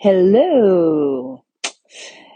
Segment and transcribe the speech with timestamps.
[0.00, 1.44] Hallo.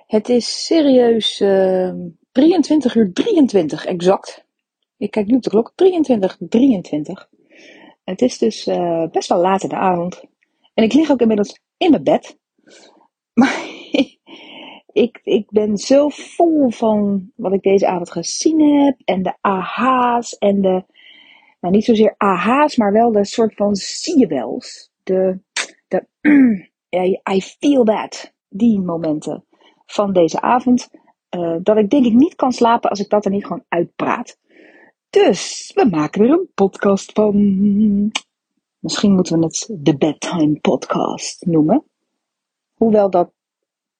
[0.07, 1.93] Het is serieus uh,
[2.33, 4.45] 23 uur 23 exact.
[4.97, 5.73] Ik kijk nu op de klok.
[5.75, 7.29] 23, 23.
[8.05, 10.25] Het is dus uh, best wel laat in de avond.
[10.75, 12.39] En ik lig ook inmiddels in mijn bed.
[13.41, 13.67] Maar
[14.93, 18.97] ik, ik ben zo vol van wat ik deze avond gezien heb.
[19.05, 20.85] En de aha's en de...
[21.61, 24.91] Nou, niet zozeer aha's, maar wel de soort van zie je wels.
[25.03, 25.39] De...
[25.89, 26.07] de
[27.33, 28.33] I feel that.
[28.49, 29.45] Die momenten
[29.87, 30.89] van deze avond.
[31.31, 34.39] Uh, dat ik denk ik niet kan slapen als ik dat er niet gewoon uitpraat.
[35.11, 38.13] Dus we maken er een podcast van.
[38.79, 41.85] Misschien moeten we het de Bedtime Podcast noemen.
[42.75, 43.33] Hoewel dat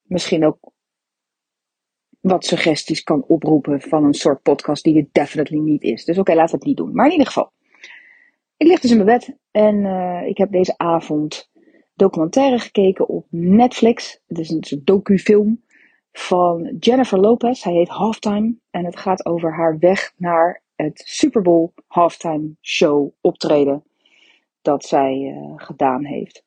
[0.03, 0.59] misschien ook
[2.21, 6.05] wat suggesties kan oproepen van een soort podcast die het definitely niet is.
[6.05, 6.95] Dus oké, okay, laten we het niet doen.
[6.95, 7.53] Maar in ieder geval.
[8.57, 11.51] Ik lig dus in mijn bed en uh, ik heb deze avond
[11.95, 14.21] documentaire gekeken op Netflix.
[14.27, 15.63] Het is een docufilm
[16.13, 17.63] van Jennifer Lopez.
[17.63, 23.11] Hij heet Halftime en het gaat over haar weg naar het Super Bowl Halftime Show
[23.21, 23.85] optreden
[24.63, 26.45] dat zij uh, gedaan heeft.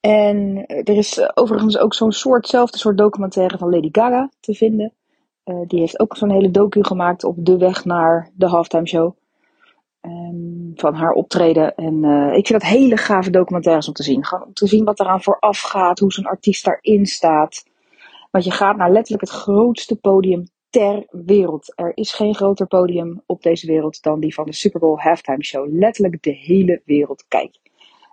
[0.00, 4.92] En er is overigens ook zo'n soortzelfde soort documentaire van Lady Gaga te vinden.
[5.66, 9.16] Die heeft ook zo'n hele docu gemaakt op de weg naar de halftime show.
[10.06, 11.74] Um, van haar optreden.
[11.74, 14.24] En uh, ik vind dat hele gave documentaires om te zien.
[14.46, 17.64] Om te zien wat eraan vooraf gaat, hoe zo'n artiest daarin staat.
[18.30, 21.72] Want je gaat naar letterlijk het grootste podium ter wereld.
[21.76, 25.44] Er is geen groter podium op deze wereld dan die van de Super Bowl halftime
[25.44, 25.66] show.
[25.72, 27.60] Letterlijk de hele wereld kijkt.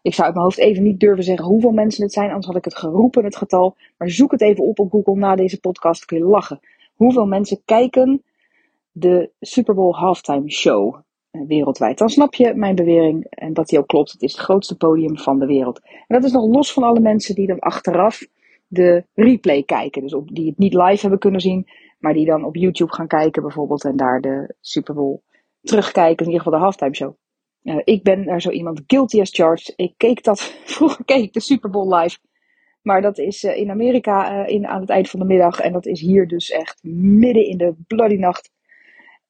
[0.01, 2.55] Ik zou uit mijn hoofd even niet durven zeggen hoeveel mensen het zijn, anders had
[2.55, 3.75] ik het geroepen, het getal.
[3.97, 6.59] Maar zoek het even op op Google na deze podcast, kun je lachen.
[6.93, 8.23] Hoeveel mensen kijken
[8.91, 11.01] de Super Bowl halftime show eh,
[11.47, 11.97] wereldwijd?
[11.97, 14.11] Dan snap je mijn bewering en dat die ook klopt.
[14.11, 15.79] Het is het grootste podium van de wereld.
[15.83, 18.27] En dat is nog los van alle mensen die dan achteraf
[18.67, 20.01] de replay kijken.
[20.01, 21.67] Dus op, die het niet live hebben kunnen zien,
[21.99, 25.21] maar die dan op YouTube gaan kijken bijvoorbeeld en daar de Super Bowl
[25.61, 26.25] terugkijken.
[26.25, 27.15] In ieder geval de halftime show.
[27.63, 29.73] Uh, ik ben daar zo iemand guilty as charged.
[29.75, 30.41] Ik keek dat,
[30.75, 32.17] vroeger keek de Super Bowl live.
[32.81, 35.59] Maar dat is uh, in Amerika in, aan het eind van de middag.
[35.59, 38.51] En dat is hier dus echt midden in de bloody nacht.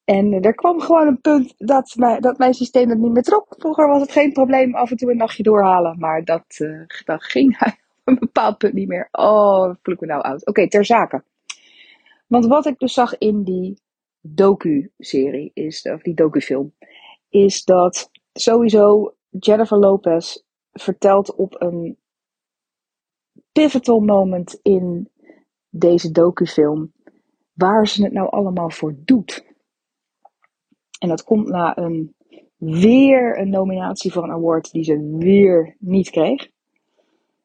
[0.04, 3.54] En er kwam gewoon een punt dat, mijn, dat mijn systeem het niet meer trok.
[3.58, 5.98] Vroeger was het geen probleem af en toe een nachtje doorhalen.
[5.98, 6.44] Maar dat,
[7.04, 9.08] dat ging op een bepaald punt niet meer.
[9.12, 10.46] Oh, voel ik me nou oud.
[10.46, 11.24] Oké, ter zake.
[12.26, 13.80] Want wat ik dus zag in die
[14.20, 16.74] docu-serie, is, of die docu-film,
[17.28, 20.42] is dat sowieso Jennifer Lopez
[20.72, 21.98] vertelt op een
[23.52, 25.10] pivotal moment in
[25.70, 26.92] deze docufilm
[27.52, 29.53] waar ze het nou allemaal voor doet.
[30.98, 32.14] En dat komt na een
[32.56, 36.48] weer een nominatie voor een award die ze weer niet kreeg.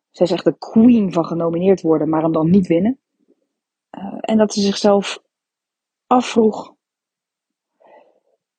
[0.10, 3.00] Zij is echt de queen van genomineerd worden, maar hem dan niet winnen.
[3.98, 5.24] Uh, en dat ze zichzelf
[6.08, 6.74] afvroeg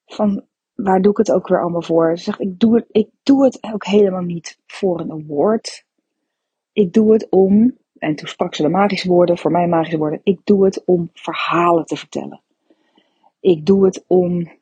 [0.06, 2.18] van waar doe ik het ook weer allemaal voor?
[2.18, 5.84] Ze zegt, ik doe, het, ik doe het ook helemaal niet voor een award.
[6.72, 10.20] Ik doe het om, en toen sprak ze de magische woorden, voor mij magische woorden,
[10.22, 12.42] ik doe het om verhalen te vertellen.
[13.40, 14.59] Ik doe het om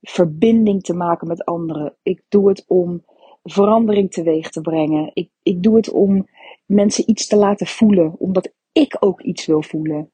[0.00, 1.94] verbinding te maken met anderen.
[2.02, 3.04] Ik doe het om
[3.42, 5.10] verandering teweeg te brengen.
[5.14, 6.28] Ik, ik doe het om
[6.66, 10.10] mensen iets te laten voelen, omdat ik ook iets wil voelen.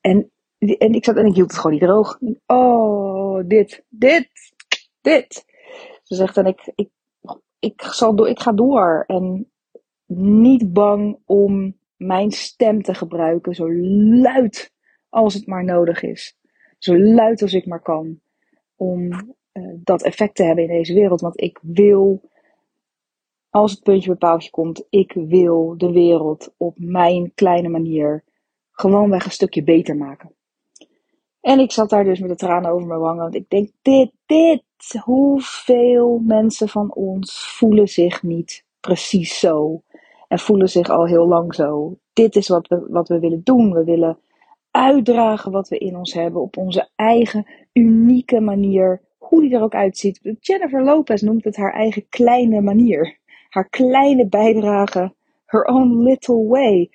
[0.00, 0.30] En
[0.72, 2.18] en ik zat en ik hield het gewoon niet droog.
[2.46, 4.28] Oh, dit, dit,
[5.00, 5.44] dit.
[6.02, 6.88] Ze zegt en ik, ik,
[7.58, 9.04] ik, zal door, ik ga door.
[9.06, 9.50] En
[10.06, 13.72] niet bang om mijn stem te gebruiken, zo
[14.22, 14.72] luid
[15.08, 16.36] als het maar nodig is.
[16.84, 18.20] Zo luid als ik maar kan.
[18.76, 21.20] Om uh, dat effect te hebben in deze wereld.
[21.20, 22.20] Want ik wil,
[23.50, 28.24] als het puntje bij paaltje komt, ik wil de wereld op mijn kleine manier
[28.70, 30.34] gewoonweg een stukje beter maken.
[31.40, 33.22] En ik zat daar dus met de tranen over mijn wangen.
[33.22, 34.62] Want ik denk, dit, dit.
[35.02, 39.82] Hoeveel mensen van ons voelen zich niet precies zo?
[40.28, 41.98] En voelen zich al heel lang zo.
[42.12, 43.72] Dit is wat we, wat we willen doen.
[43.72, 44.18] We willen
[44.74, 49.02] uitdragen wat we in ons hebben op onze eigen unieke manier.
[49.18, 50.20] Hoe die er ook uitziet.
[50.40, 53.18] Jennifer Lopez noemt het haar eigen kleine manier.
[53.48, 55.14] Haar kleine bijdrage.
[55.46, 56.90] Her own little way.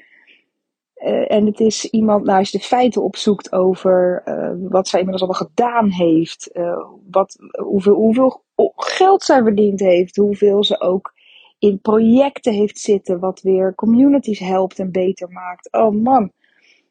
[0.95, 4.99] Uh, en het is iemand, nou, als je de feiten opzoekt over uh, wat zij
[4.99, 6.79] inmiddels allemaal gedaan heeft, uh,
[7.09, 8.43] wat, hoeveel, hoeveel
[8.75, 11.13] geld zij verdiend heeft, hoeveel ze ook
[11.59, 15.71] in projecten heeft zitten, wat weer communities helpt en beter maakt.
[15.71, 16.31] Oh man,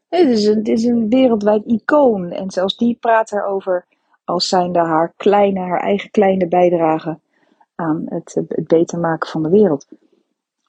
[0.09, 2.31] het is een, het is een wereldwijd icoon.
[2.31, 3.87] En zelfs die praat erover
[4.25, 7.19] als zijnde haar kleine, haar eigen kleine bijdrage
[7.75, 9.89] aan het, het beter maken van de wereld.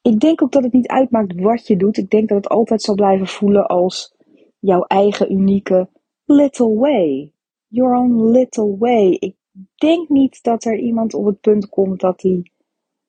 [0.02, 1.98] ik denk ook dat het niet uitmaakt wat je doet.
[1.98, 4.16] Ik denk dat het altijd zal blijven voelen als
[4.60, 5.90] jouw eigen unieke
[6.26, 7.34] little way.
[7.68, 9.12] Your own little way.
[9.12, 9.36] Ik
[9.76, 12.52] denk niet dat er iemand op het punt komt dat hij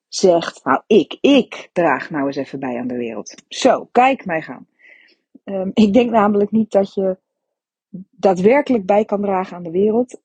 [0.07, 3.43] zegt, nou ik, ik draag nou eens even bij aan de wereld.
[3.47, 4.67] Zo, kijk mij gaan.
[5.43, 7.17] Ehm, ik denk namelijk niet dat je
[8.09, 10.21] daadwerkelijk bij kan dragen aan de wereld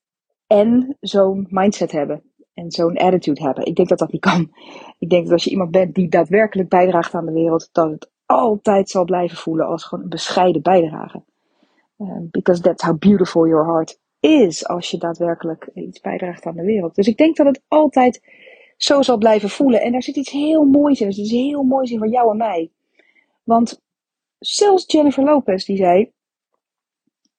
[0.47, 2.23] en zo'n mindset hebben
[2.55, 3.67] en zo'n attitude hebben.
[3.67, 4.51] Ik denk dat dat niet kan.
[4.99, 8.11] Ik denk dat als je iemand bent die daadwerkelijk bijdraagt aan de wereld, dat het
[8.27, 11.23] altijd zal blijven voelen als gewoon een bescheiden bijdrage.
[11.99, 16.65] Um, because that's how beautiful your heart is als je daadwerkelijk iets bijdraagt aan de
[16.65, 16.95] wereld.
[16.95, 18.23] Dus ik denk dat het altijd
[18.77, 19.81] zo zal blijven voelen.
[19.81, 21.07] En daar zit iets heel moois in.
[21.07, 22.71] Er zit iets heel moois in voor jou en mij.
[23.45, 23.83] Want
[24.39, 26.13] zelfs Jennifer Lopez die zei,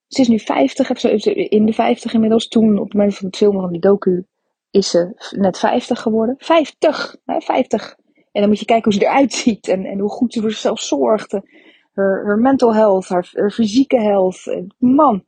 [0.08, 2.48] ze is nu 50, of ze in de 50 inmiddels.
[2.48, 4.26] Toen, op het moment van het filmen van die docu,
[4.72, 6.36] is ze net 50 geworden.
[6.38, 7.16] 50!
[7.26, 7.98] Hè, 50.
[8.32, 10.52] En dan moet je kijken hoe ze eruit ziet en, en hoe goed ze voor
[10.52, 11.32] zichzelf zorgt.
[11.94, 14.64] Haar, haar mental health, haar, haar fysieke health.
[14.78, 15.26] Man,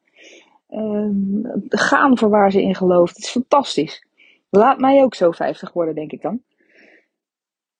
[0.69, 3.15] um, gaan voor waar ze in gelooft.
[3.15, 4.05] Het is fantastisch.
[4.49, 6.43] Laat mij ook zo 50 worden, denk ik dan.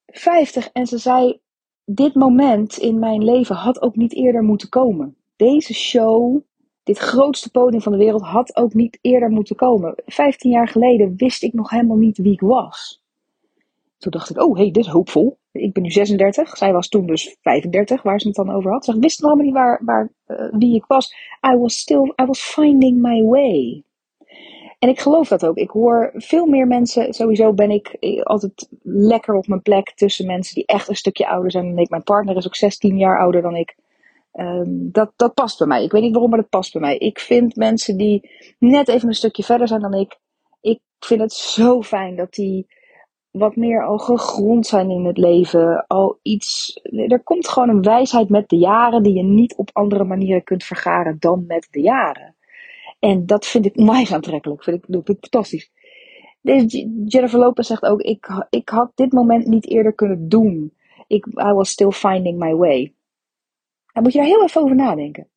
[0.06, 1.40] 50 en ze zei:
[1.92, 5.16] Dit moment in mijn leven had ook niet eerder moeten komen.
[5.36, 6.42] Deze show,
[6.84, 9.96] dit grootste podium van de wereld, had ook niet eerder moeten komen.
[10.06, 13.04] 15 jaar geleden wist ik nog helemaal niet wie ik was.
[13.98, 15.38] Toen dacht ik: Oh, hey, dit is hoopvol.
[15.52, 16.58] Ik ben nu 36.
[16.58, 18.86] Zij was toen dus 35, waar ze het dan over had.
[18.86, 21.14] Ze wist nog helemaal niet waar, waar, uh, wie ik was.
[21.54, 23.84] I was still, I was finding my way.
[24.80, 25.58] En ik geloof dat ook.
[25.58, 30.56] Ik hoor veel meer mensen, sowieso ben ik altijd lekker op mijn plek tussen mensen
[30.56, 31.90] die echt een stukje ouder zijn dan ik.
[31.90, 33.76] Mijn partner is ook 16 jaar ouder dan ik.
[34.34, 35.84] Um, dat, dat past bij mij.
[35.84, 36.98] Ik weet niet waarom, maar dat past bij mij.
[36.98, 38.30] Ik vind mensen die
[38.60, 40.20] net even een stukje verder zijn dan ik.
[40.62, 42.68] Ik vind het zo fijn dat die
[43.32, 45.86] wat meer al gegrond zijn in het leven.
[45.88, 46.80] Al iets.
[46.84, 50.64] Er komt gewoon een wijsheid met de jaren die je niet op andere manieren kunt
[50.64, 52.36] vergaren dan met de jaren.
[53.00, 54.64] En dat vind ik onwijs aantrekkelijk.
[54.64, 55.72] Vind ik, vind ik fantastisch.
[57.06, 60.74] Jennifer Lopez zegt ook: ik, ik had dit moment niet eerder kunnen doen.
[61.08, 62.94] Ik, I was still finding my way.
[63.94, 65.28] Dan moet je daar heel even over nadenken.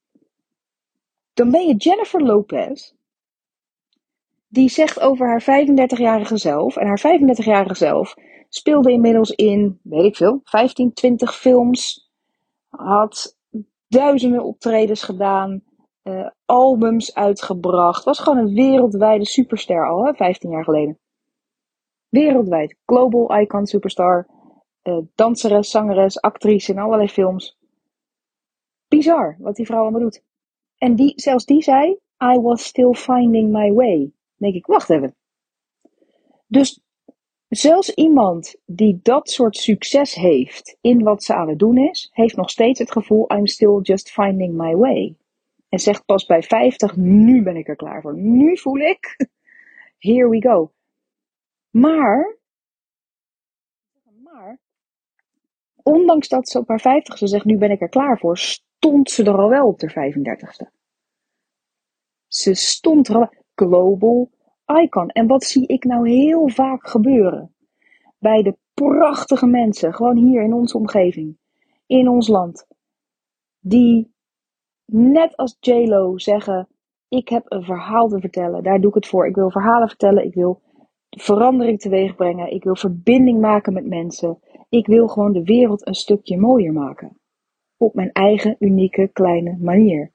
[1.35, 2.93] Dan ben je Jennifer Lopez,
[4.49, 6.77] die zegt over haar 35-jarige zelf.
[6.77, 8.15] En haar 35-jarige zelf
[8.49, 12.11] speelde inmiddels in, weet ik veel, 15, 20 films.
[12.69, 13.39] Had
[13.89, 15.63] duizenden optredens gedaan
[16.03, 18.05] uh, albums uitgebracht.
[18.05, 20.99] Was gewoon een wereldwijde superster al, hè, 15 jaar geleden.
[22.09, 22.77] Wereldwijd.
[22.85, 24.27] Global icon superstar.
[24.83, 27.59] Uh, danseres, zangeres, actrice in allerlei films.
[28.89, 30.23] Bizar wat die vrouw allemaal doet.
[30.79, 31.99] En die, zelfs die zei:
[32.35, 34.13] I was still finding my way.
[34.37, 35.17] Denk ik, wacht even.
[36.47, 36.83] Dus
[37.49, 42.37] zelfs iemand die dat soort succes heeft in wat ze aan het doen is, heeft
[42.37, 45.17] nog steeds het gevoel: I'm still just finding my way.
[45.73, 48.17] En zegt pas bij 50, nu ben ik er klaar voor.
[48.17, 49.17] Nu voel ik,
[49.99, 50.73] here we go.
[51.71, 52.37] Maar,
[54.23, 54.59] maar,
[55.83, 59.11] ondanks dat ze op haar 50 ze zegt, nu ben ik er klaar voor, stond
[59.11, 60.71] ze er al wel op de 35ste.
[62.27, 64.31] Ze stond er al, global
[64.83, 65.09] icon.
[65.09, 67.55] En wat zie ik nou heel vaak gebeuren?
[68.19, 71.39] Bij de prachtige mensen, gewoon hier in onze omgeving,
[71.87, 72.67] in ons land,
[73.59, 74.12] die
[74.93, 76.69] net als JLo zeggen:
[77.09, 78.63] Ik heb een verhaal te vertellen.
[78.63, 79.27] Daar doe ik het voor.
[79.27, 80.25] Ik wil verhalen vertellen.
[80.25, 80.61] Ik wil
[81.11, 82.53] verandering teweeg brengen.
[82.53, 84.39] Ik wil verbinding maken met mensen.
[84.69, 87.19] Ik wil gewoon de wereld een stukje mooier maken.
[87.77, 90.13] Op mijn eigen unieke kleine manier.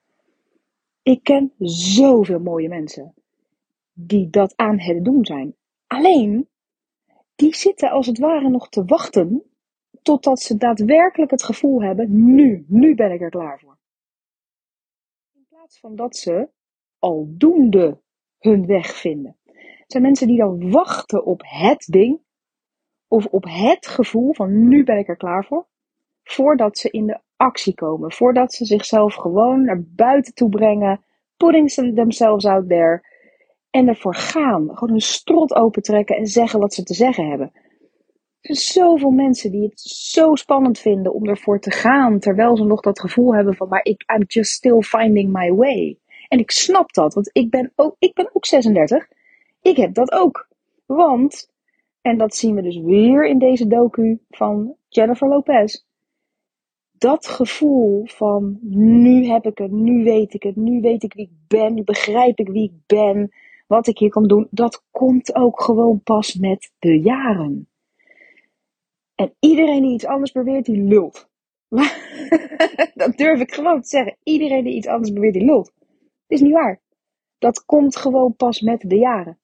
[1.03, 3.13] Ik ken zoveel mooie mensen
[3.93, 5.55] die dat aan het doen zijn.
[5.87, 6.47] Alleen,
[7.35, 9.43] die zitten als het ware nog te wachten
[10.01, 13.76] totdat ze daadwerkelijk het gevoel hebben: nu, nu ben ik er klaar voor
[15.67, 16.49] plaats van dat ze
[16.99, 18.01] aldoende
[18.37, 19.37] hun weg vinden.
[19.43, 22.19] Het zijn mensen die dan wachten op het ding
[23.07, 25.67] of op het gevoel van nu ben ik er klaar voor,
[26.23, 31.05] voordat ze in de actie komen, voordat ze zichzelf gewoon naar buiten toe brengen,
[31.37, 33.03] putting themselves out there
[33.69, 34.61] en ervoor gaan.
[34.63, 37.51] Gewoon hun strot opentrekken en zeggen wat ze te zeggen hebben.
[38.41, 42.63] Er zijn zoveel mensen die het zo spannend vinden om ervoor te gaan, terwijl ze
[42.63, 45.97] nog dat gevoel hebben van, maar ik, I'm just still finding my way.
[46.27, 49.07] En ik snap dat, want ik ben ook, ik ben ook 36.
[49.61, 50.47] Ik heb dat ook.
[50.85, 51.51] Want,
[52.01, 55.85] en dat zien we dus weer in deze docu van Jennifer Lopez.
[56.91, 61.25] Dat gevoel van nu heb ik het, nu weet ik het, nu weet ik wie
[61.25, 63.31] ik ben, nu begrijp ik wie ik ben,
[63.67, 67.67] wat ik hier kan doen, dat komt ook gewoon pas met de jaren.
[69.17, 71.29] En iedereen die iets anders beweert, die lult.
[73.01, 74.17] dat durf ik gewoon te zeggen.
[74.23, 75.71] Iedereen die iets anders beweert, die lult.
[76.27, 76.81] Dat is niet waar.
[77.37, 79.39] Dat komt gewoon pas met de jaren.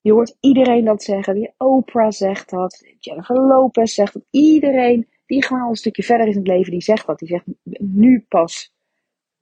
[0.00, 1.34] Je hoort iedereen dat zeggen.
[1.34, 2.94] Die Oprah zegt dat.
[2.98, 4.24] Jennifer Lopez zegt dat.
[4.30, 7.18] Iedereen die gewoon al een stukje verder is in het leven, die zegt dat.
[7.18, 7.44] Die zegt,
[7.78, 8.72] nu pas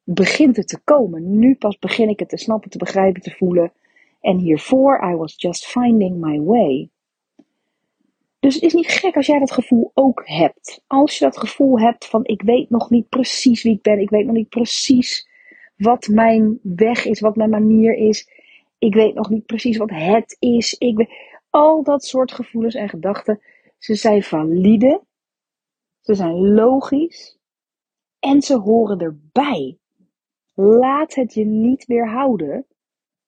[0.05, 1.39] begint het te komen.
[1.39, 3.73] Nu pas begin ik het te snappen, te begrijpen, te voelen.
[4.21, 6.91] En hiervoor, I was just finding my way.
[8.43, 10.85] Dus het is niet gek als jij dat gevoel ook hebt.
[10.87, 14.11] Als je dat gevoel hebt van ik weet nog niet precies wie ik ben, ik
[14.11, 15.29] weet nog niet precies
[15.77, 18.29] wat mijn weg is, wat mijn manier is.
[18.79, 20.75] Ik weet nog niet precies wat het is.
[20.79, 21.11] Ik weet,
[21.51, 23.41] al dat soort gevoelens en gedachten,
[23.79, 25.03] ze zijn valide,
[26.01, 27.39] ze zijn logisch
[28.19, 29.79] en ze horen erbij.
[30.55, 32.67] Laat het je niet weerhouden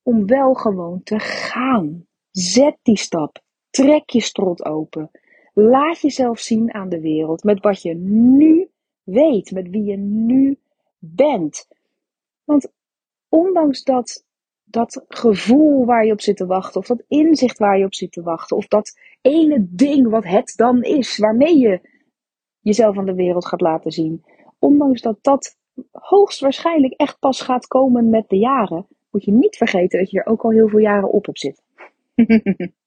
[0.02, 2.06] om wel gewoon te gaan.
[2.30, 3.43] Zet die stap.
[3.74, 5.10] Trek je strot open.
[5.54, 8.70] Laat jezelf zien aan de wereld met wat je nu
[9.02, 10.58] weet, met wie je nu
[10.98, 11.68] bent.
[12.44, 12.72] Want
[13.28, 14.24] ondanks dat,
[14.64, 18.12] dat gevoel waar je op zit te wachten, of dat inzicht waar je op zit
[18.12, 21.80] te wachten, of dat ene ding wat het dan is, waarmee je
[22.60, 24.24] jezelf aan de wereld gaat laten zien,
[24.58, 25.56] ondanks dat dat
[25.90, 30.26] hoogstwaarschijnlijk echt pas gaat komen met de jaren, moet je niet vergeten dat je er
[30.26, 31.64] ook al heel veel jaren op hebt zitten.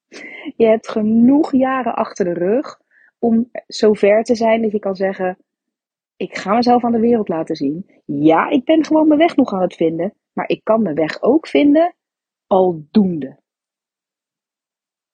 [0.56, 2.80] je hebt genoeg jaren achter de rug
[3.18, 5.38] om zover te zijn dat je kan zeggen:
[6.16, 8.02] Ik ga mezelf aan de wereld laten zien.
[8.04, 11.22] Ja, ik ben gewoon mijn weg nog aan het vinden, maar ik kan mijn weg
[11.22, 11.94] ook vinden
[12.46, 13.38] aldoende.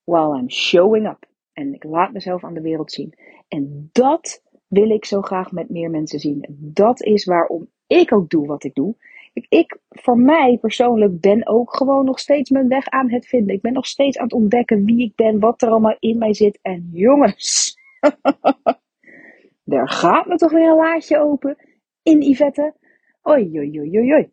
[0.05, 1.27] While I'm showing up.
[1.53, 3.15] En ik laat mezelf aan de wereld zien.
[3.49, 6.47] En dat wil ik zo graag met meer mensen zien.
[6.49, 8.97] Dat is waarom ik ook doe wat ik doe.
[9.35, 13.55] Ik, voor mij persoonlijk, ben ook gewoon nog steeds mijn weg aan het vinden.
[13.55, 16.35] Ik ben nog steeds aan het ontdekken wie ik ben, wat er allemaal in mij
[16.35, 16.59] zit.
[16.62, 17.76] En jongens,
[19.64, 21.57] er gaat me toch weer een laadje open
[22.03, 22.75] in Yvette.
[23.29, 24.33] Oei, oei, oei, oei, oei.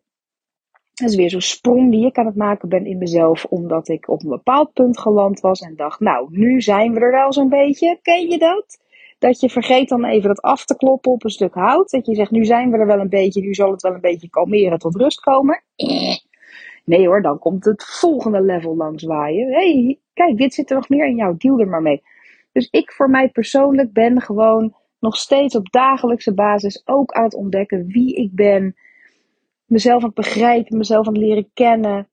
[0.92, 4.08] Dat is weer zo'n sprong die ik aan het maken ben in mezelf, omdat ik
[4.08, 7.48] op een bepaald punt geland was en dacht, nou, nu zijn we er wel zo'n
[7.48, 7.98] beetje.
[8.02, 8.78] Ken je dat?
[9.22, 11.90] Dat je vergeet dan even dat af te kloppen op een stuk hout.
[11.90, 14.00] Dat je zegt, nu zijn we er wel een beetje, nu zal het wel een
[14.00, 15.62] beetje kalmeren tot rust komen.
[16.84, 19.52] Nee hoor, dan komt het volgende level langs waaien.
[19.52, 22.02] hey, kijk, dit zit er nog meer in jou, deal er maar mee.
[22.52, 27.34] Dus ik voor mij persoonlijk ben gewoon nog steeds op dagelijkse basis ook aan het
[27.34, 28.76] ontdekken wie ik ben.
[29.64, 32.08] Mezelf aan het begrijpen, mezelf aan het leren kennen.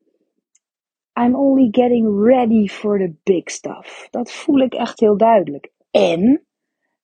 [1.21, 4.07] I'm only getting ready for the big stuff.
[4.09, 5.71] Dat voel ik echt heel duidelijk.
[5.91, 6.43] En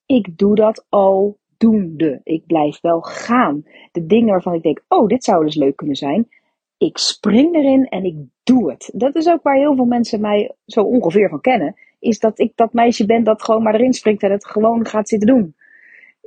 [0.05, 2.21] ik doe dat al doende.
[2.24, 3.63] Ik blijf wel gaan.
[3.91, 6.29] De dingen waarvan ik denk, oh, dit zou dus leuk kunnen zijn.
[6.77, 8.91] Ik spring erin en ik doe het.
[8.93, 11.75] Dat is ook waar heel veel mensen mij zo ongeveer van kennen.
[12.00, 15.09] Is dat ik dat meisje ben dat gewoon maar erin springt en het gewoon gaat
[15.09, 15.55] zitten doen.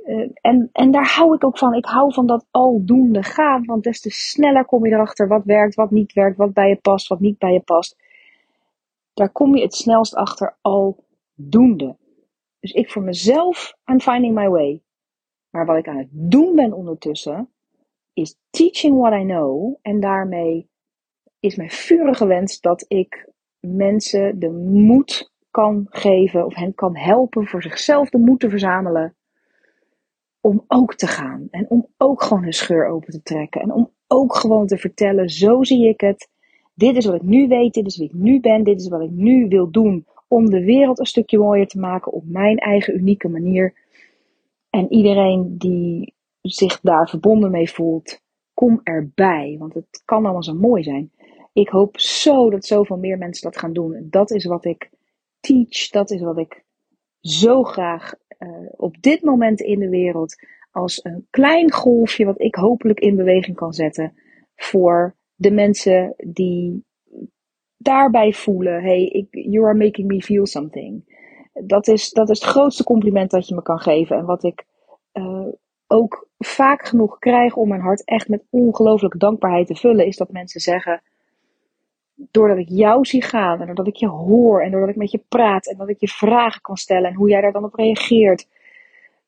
[0.05, 1.73] Uh, en, en daar hou ik ook van.
[1.73, 3.65] Ik hou van dat aldoende gaan.
[3.65, 6.75] Want des te sneller kom je erachter wat werkt, wat niet werkt, wat bij je
[6.75, 7.97] past, wat niet bij je past.
[9.13, 11.95] Daar kom je het snelst achter aldoende.
[12.59, 14.81] Dus ik voor mezelf, I'm finding my way.
[15.49, 17.49] Maar wat ik aan het doen ben ondertussen,
[18.13, 19.75] is teaching what I know.
[19.81, 20.69] En daarmee
[21.39, 27.47] is mijn vurige wens dat ik mensen de moed kan geven of hen kan helpen
[27.47, 29.15] voor zichzelf de moed te verzamelen
[30.41, 31.47] om ook te gaan.
[31.51, 33.61] En om ook gewoon een scheur open te trekken.
[33.61, 36.29] En om ook gewoon te vertellen, zo zie ik het.
[36.73, 39.01] Dit is wat ik nu weet, dit is wie ik nu ben, dit is wat
[39.01, 42.95] ik nu wil doen om de wereld een stukje mooier te maken op mijn eigen
[42.95, 43.73] unieke manier.
[44.69, 48.21] En iedereen die zich daar verbonden mee voelt,
[48.53, 49.55] kom erbij.
[49.59, 51.11] Want het kan allemaal zo mooi zijn.
[51.53, 54.07] Ik hoop zo dat zoveel meer mensen dat gaan doen.
[54.09, 54.89] Dat is wat ik
[55.39, 55.89] teach.
[55.89, 56.63] Dat is wat ik
[57.21, 60.35] zo graag uh, op dit moment in de wereld
[60.71, 64.13] als een klein golfje wat ik hopelijk in beweging kan zetten
[64.55, 66.83] voor de mensen die
[67.81, 71.17] daarbij voelen, hey, you are making me feel something.
[71.53, 74.17] Dat is, dat is het grootste compliment dat je me kan geven.
[74.17, 74.65] En wat ik
[75.13, 75.47] uh,
[75.87, 80.31] ook vaak genoeg krijg om mijn hart echt met ongelooflijke dankbaarheid te vullen, is dat
[80.31, 81.01] mensen zeggen,
[82.31, 85.23] doordat ik jou zie gaan en doordat ik je hoor en doordat ik met je
[85.29, 88.47] praat en dat ik je vragen kan stellen en hoe jij daar dan op reageert,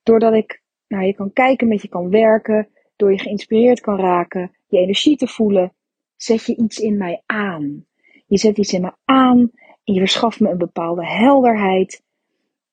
[0.03, 4.51] doordat ik naar je kan kijken, met je kan werken, door je geïnspireerd kan raken,
[4.67, 5.74] je energie te voelen,
[6.15, 7.86] zet je iets in mij aan.
[8.32, 9.52] Je zet iets in me aan
[9.84, 12.04] je verschaft me een bepaalde helderheid.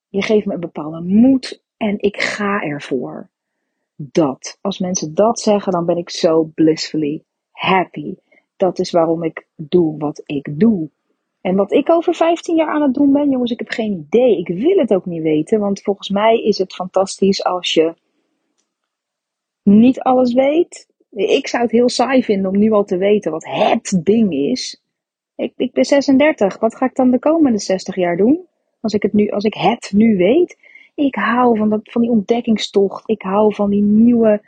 [0.08, 3.30] Je geeft me een bepaalde moed en ik ga ervoor.
[3.96, 4.58] Dat.
[4.60, 8.14] Als mensen dat zeggen, dan ben ik zo blissfully happy.
[8.56, 10.90] Dat is waarom ik doe wat ik doe.
[11.40, 14.38] En wat ik over 15 jaar aan het doen ben, jongens, ik heb geen idee.
[14.38, 17.94] Ik wil het ook niet weten, want volgens mij is het fantastisch als je
[19.62, 20.88] niet alles weet.
[21.10, 24.82] Ik zou het heel saai vinden om nu al te weten wat het ding is.
[25.38, 26.58] Ik, ben 36.
[26.58, 28.46] Wat ga ik dan de komende 60 jaar doen?
[28.80, 30.58] Als ik het, nu, als ik het nu weet.
[30.94, 33.08] Ik hou van, dat, van die ontdekkingstocht.
[33.08, 34.42] Ik hou van die nieuwe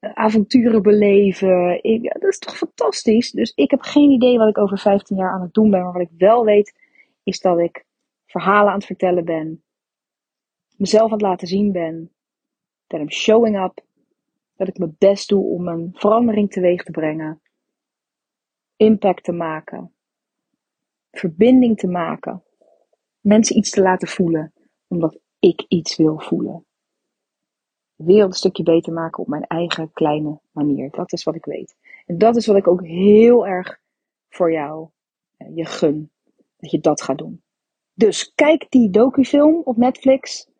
[0.00, 1.78] eh, avonturen beleven.
[2.02, 3.30] Ja, dat is toch fantastisch?
[3.30, 5.82] Dus ik heb geen idee wat ik over 15 jaar aan het doen ben.
[5.82, 6.78] Maar wat ik wel weet,
[7.22, 7.84] is dat ik
[8.26, 9.62] verhalen aan het vertellen ben.
[10.76, 12.10] Mezelf aan het laten zien ben.
[12.86, 13.84] Dat I'm showing up.
[14.56, 17.40] Dat ik mijn best doe om een verandering teweeg te brengen.
[18.76, 19.92] Impact te maken.
[21.12, 22.42] Verbinding te maken.
[23.20, 24.52] Mensen iets te laten voelen.
[24.88, 26.66] Omdat ik iets wil voelen.
[27.94, 30.90] De wereld een stukje beter maken op mijn eigen kleine manier.
[30.90, 31.76] Dat is wat ik weet.
[32.06, 33.80] En dat is wat ik ook heel erg
[34.28, 34.88] voor jou
[35.36, 36.10] eh, je gun.
[36.56, 37.42] Dat je dat gaat doen.
[37.94, 40.50] Dus kijk die docufilm op Netflix.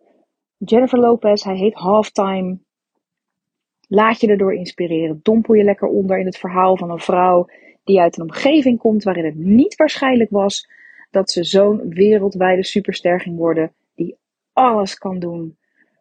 [0.56, 2.58] Jennifer Lopez, hij heet Halftime.
[3.94, 5.20] Laat je erdoor inspireren.
[5.22, 7.46] Dompel je lekker onder in het verhaal van een vrouw
[7.84, 10.68] die uit een omgeving komt waarin het niet waarschijnlijk was
[11.10, 14.16] dat ze zo'n wereldwijde superster ging worden, die
[14.52, 15.56] alles kan doen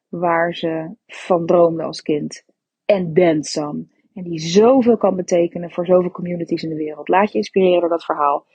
[0.10, 2.46] waar ze van droomde als kind.
[2.86, 3.88] En then some.
[4.14, 7.08] En die zoveel kan betekenen voor zoveel communities in de wereld.
[7.08, 8.46] Laat je inspireren door dat verhaal.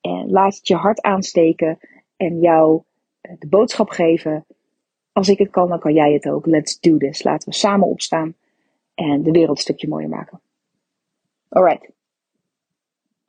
[0.00, 1.78] En laat het je hart aansteken
[2.16, 2.82] en jou
[3.20, 4.46] eh, de boodschap geven.
[5.12, 6.46] Als ik het kan, dan kan jij het ook.
[6.46, 7.22] Let's do this.
[7.22, 8.36] Laten we samen opstaan
[8.98, 10.40] en de wereld een stukje mooier maken.
[11.48, 11.90] Alright.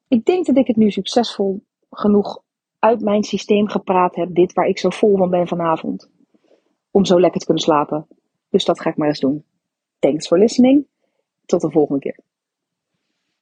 [0.07, 2.41] Ik denk dat ik het nu succesvol genoeg
[2.79, 4.35] uit mijn systeem gepraat heb.
[4.35, 6.09] Dit waar ik zo vol van ben vanavond.
[6.91, 8.07] Om zo lekker te kunnen slapen.
[8.49, 9.43] Dus dat ga ik maar eens doen.
[9.99, 10.85] Thanks for listening.
[11.45, 12.19] Tot de volgende keer.